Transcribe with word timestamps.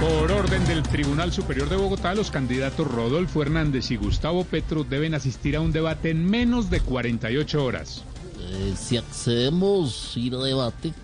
Por 0.00 0.32
orden 0.32 0.64
del 0.64 0.82
Tribunal 0.82 1.30
Superior 1.30 1.68
de 1.68 1.76
Bogotá, 1.76 2.14
los 2.14 2.30
candidatos 2.30 2.86
Rodolfo 2.86 3.42
Hernández 3.42 3.90
y 3.90 3.96
Gustavo 3.96 4.44
Petro 4.44 4.82
deben 4.82 5.14
asistir 5.14 5.56
a 5.56 5.60
un 5.60 5.72
debate 5.72 6.08
en 6.08 6.24
menos 6.24 6.70
de 6.70 6.80
48 6.80 7.62
horas. 7.62 8.02
Eh, 8.40 8.72
si 8.78 8.96
accedemos 8.96 10.16
ir 10.16 10.36
a 10.36 10.38
debate, 10.38 10.94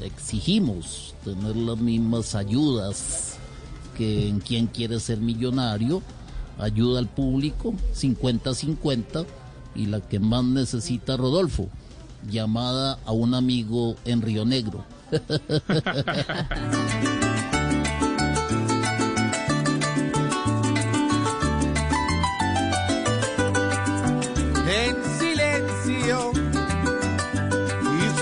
exigimos 0.00 1.16
tener 1.24 1.56
las 1.56 1.78
mismas 1.78 2.36
ayudas 2.36 3.38
que 3.96 4.28
en 4.28 4.38
quien 4.38 4.68
quiere 4.68 5.00
ser 5.00 5.18
millonario, 5.18 6.00
ayuda 6.60 7.00
al 7.00 7.08
público, 7.08 7.74
50-50, 7.92 9.26
y 9.74 9.86
la 9.86 10.00
que 10.00 10.20
más 10.20 10.44
necesita 10.44 11.16
Rodolfo, 11.16 11.68
llamada 12.30 13.00
a 13.04 13.10
un 13.10 13.34
amigo 13.34 13.96
en 14.04 14.22
Río 14.22 14.44
Negro. 14.44 14.84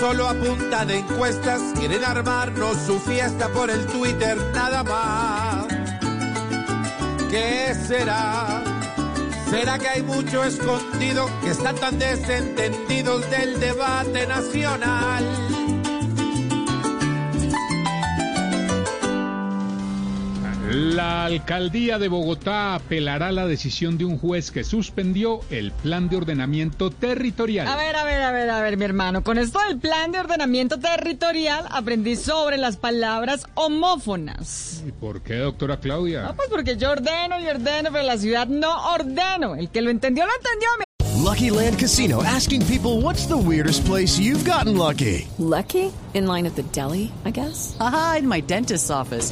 solo 0.07 0.29
a 0.29 0.33
punta 0.35 0.85
de 0.85 0.99
encuestas 0.99 1.61
quieren 1.77 2.01
armarnos 2.01 2.77
su 2.77 2.97
fiesta 2.97 3.49
por 3.49 3.69
el 3.69 3.85
Twitter 3.87 4.37
nada 4.53 4.81
más. 4.81 5.67
¿Qué 7.29 7.75
será? 7.75 8.63
¿Será 9.49 9.77
que 9.77 9.89
hay 9.89 10.03
mucho 10.03 10.45
escondido 10.45 11.29
que 11.41 11.49
están 11.49 11.75
tan 11.75 11.99
desentendidos 11.99 13.29
del 13.29 13.59
debate 13.59 14.25
nacional? 14.27 15.25
La 20.97 21.25
alcaldía 21.25 21.99
de 21.99 22.07
Bogotá 22.07 22.73
apelará 22.73 23.27
a 23.27 23.31
la 23.31 23.45
decisión 23.45 23.99
de 23.99 24.05
un 24.05 24.17
juez 24.17 24.49
que 24.49 24.63
suspendió 24.63 25.41
el 25.51 25.71
plan 25.71 26.09
de 26.09 26.17
ordenamiento 26.17 26.89
territorial. 26.89 27.67
A 27.67 27.75
ver, 27.75 27.95
a 27.95 28.03
ver, 28.03 28.19
a 28.23 28.31
ver, 28.31 28.49
a 28.49 28.61
ver, 28.61 28.77
mi 28.77 28.85
hermano. 28.85 29.23
Con 29.23 29.37
esto 29.37 29.59
del 29.67 29.77
plan 29.77 30.11
de 30.11 30.19
ordenamiento 30.21 30.79
territorial 30.79 31.65
aprendí 31.69 32.15
sobre 32.15 32.57
las 32.57 32.77
palabras 32.77 33.45
homófonas. 33.53 34.81
¿Y 34.87 34.91
por 34.91 35.21
qué, 35.21 35.35
doctora 35.35 35.79
Claudia? 35.79 36.23
No, 36.23 36.35
pues 36.35 36.49
porque 36.49 36.77
yo 36.77 36.89
ordeno 36.93 37.39
y 37.41 37.45
ordeno, 37.45 37.89
pero 37.91 38.03
la 38.03 38.17
ciudad 38.17 38.47
no 38.47 38.91
ordeno. 38.95 39.53
El 39.53 39.69
que 39.69 39.83
lo 39.83 39.91
entendió, 39.91 40.25
lo 40.25 40.31
entendió. 40.33 40.67
mi- 40.79 41.23
Lucky 41.23 41.51
Land 41.51 41.77
Casino 41.79 42.23
asking 42.23 42.63
people 42.63 43.03
what's 43.03 43.27
the 43.27 43.35
weirdest 43.37 43.85
place 43.85 44.19
you've 44.19 44.43
gotten 44.49 44.75
lucky? 44.75 45.27
Lucky? 45.37 45.91
In 46.15 46.25
line 46.25 46.47
at 46.47 46.55
the 46.55 46.63
deli, 46.73 47.11
I 47.23 47.29
guess? 47.31 47.75
Aha, 47.79 48.15
in 48.17 48.27
my 48.27 48.41
dentist's 48.41 48.89
office. 48.89 49.31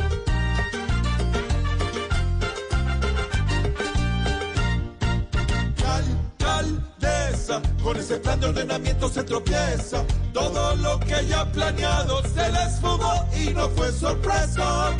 ese 8.11 8.19
plan 8.19 8.39
de 8.41 8.47
ordenamiento 8.47 9.07
se 9.07 9.23
tropieza. 9.23 10.03
Todo 10.33 10.75
lo 10.75 10.99
que 10.99 11.15
ha 11.33 11.49
planeado 11.49 12.21
se 12.23 12.51
les 12.51 12.79
fugó 12.81 13.25
y 13.33 13.53
no 13.53 13.69
fue 13.69 13.89
sorpresa. 13.93 14.91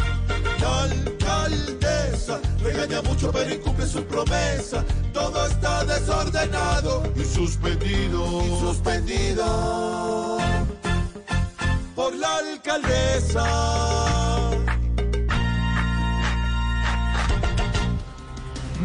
La 0.61 0.83
alcaldesa 0.83 2.39
regaña 2.63 3.01
mucho 3.01 3.29
pero 3.33 3.53
incumple 3.53 3.85
su 3.85 4.01
promesa. 4.05 4.85
Todo 5.13 5.45
está 5.45 5.83
desordenado 5.83 7.03
y 7.15 7.25
suspendido. 7.25 8.45
Y 8.45 8.59
suspendido 8.61 10.37
por 11.93 12.15
la 12.15 12.37
alcaldesa. 12.37 14.10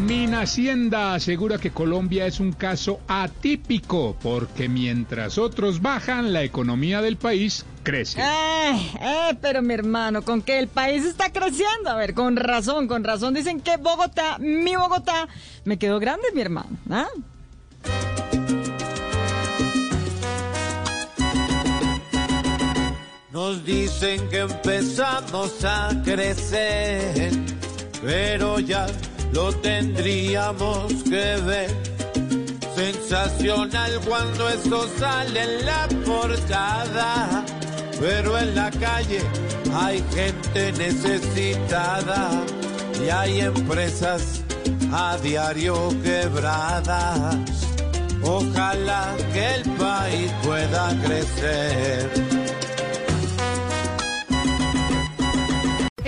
Mina 0.06 0.42
Hacienda 0.42 1.14
asegura 1.14 1.58
que 1.58 1.72
Colombia 1.72 2.26
es 2.26 2.38
un 2.38 2.52
caso 2.52 3.00
atípico 3.08 4.16
porque 4.22 4.68
mientras 4.68 5.36
otros 5.36 5.82
bajan, 5.82 6.32
la 6.32 6.44
economía 6.44 7.02
del 7.02 7.16
país 7.16 7.66
crece. 7.82 8.20
Eh, 8.20 8.92
eh, 9.00 9.36
pero 9.42 9.62
mi 9.62 9.74
hermano, 9.74 10.22
con 10.22 10.42
que 10.42 10.60
el 10.60 10.68
país 10.68 11.04
está 11.04 11.32
creciendo. 11.32 11.90
A 11.90 11.96
ver, 11.96 12.14
con 12.14 12.36
razón, 12.36 12.86
con 12.86 13.02
razón 13.02 13.34
dicen 13.34 13.60
que 13.60 13.78
Bogotá, 13.78 14.38
mi 14.38 14.76
Bogotá, 14.76 15.26
me 15.64 15.76
quedó 15.76 15.98
grande, 15.98 16.28
mi 16.32 16.40
hermano. 16.40 16.78
¿ah? 16.88 17.08
Nos 23.32 23.64
dicen 23.64 24.28
que 24.28 24.38
empezamos 24.38 25.64
a 25.64 26.00
crecer, 26.04 27.32
pero 28.00 28.60
ya 28.60 28.86
lo 29.32 29.52
tendríamos 29.52 30.92
que 31.04 31.36
ver. 31.44 31.70
Sensacional 32.74 34.00
cuando 34.06 34.48
esto 34.48 34.86
sale 34.98 35.42
en 35.42 35.66
la 35.66 35.88
portada, 36.04 37.44
pero 37.98 38.38
en 38.38 38.54
la 38.54 38.70
calle 38.70 39.22
hay 39.74 40.04
gente 40.14 40.72
necesitada 40.72 42.30
y 43.04 43.08
hay 43.08 43.40
empresas 43.40 44.42
a 44.92 45.16
diario 45.18 45.88
quebradas. 46.02 47.36
Ojalá 48.22 49.14
que 49.32 49.54
el 49.54 49.62
país 49.72 50.30
pueda 50.42 50.94
crecer. 51.04 52.25